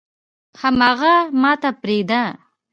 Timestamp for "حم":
0.59-0.79